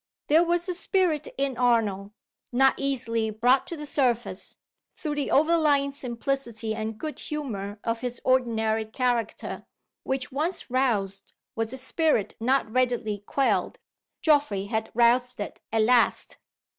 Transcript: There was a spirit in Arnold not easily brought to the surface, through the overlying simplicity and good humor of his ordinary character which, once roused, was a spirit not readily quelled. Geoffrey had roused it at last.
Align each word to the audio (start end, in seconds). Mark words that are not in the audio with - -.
There 0.29 0.43
was 0.43 0.67
a 0.67 0.73
spirit 0.73 1.27
in 1.37 1.57
Arnold 1.59 2.09
not 2.51 2.73
easily 2.77 3.29
brought 3.29 3.67
to 3.67 3.77
the 3.77 3.85
surface, 3.85 4.55
through 4.95 5.13
the 5.13 5.29
overlying 5.29 5.91
simplicity 5.91 6.73
and 6.73 6.97
good 6.97 7.19
humor 7.19 7.79
of 7.83 8.01
his 8.01 8.19
ordinary 8.25 8.83
character 8.85 9.63
which, 10.01 10.31
once 10.31 10.71
roused, 10.71 11.33
was 11.55 11.71
a 11.71 11.77
spirit 11.77 12.33
not 12.39 12.71
readily 12.71 13.19
quelled. 13.19 13.77
Geoffrey 14.23 14.65
had 14.65 14.89
roused 14.95 15.39
it 15.39 15.61
at 15.71 15.83
last. 15.83 16.39